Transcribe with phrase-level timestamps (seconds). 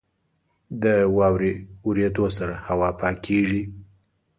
[0.83, 0.85] •د
[1.17, 1.53] واورې
[1.85, 3.63] اورېدو سره هوا پاکېږي.